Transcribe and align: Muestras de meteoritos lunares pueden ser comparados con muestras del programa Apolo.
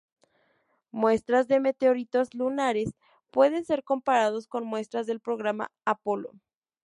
Muestras 0.89 1.47
de 1.47 1.59
meteoritos 1.59 2.33
lunares 2.33 2.95
pueden 3.29 3.65
ser 3.65 3.83
comparados 3.83 4.47
con 4.47 4.65
muestras 4.65 5.05
del 5.05 5.19
programa 5.19 5.69
Apolo. 5.85 6.31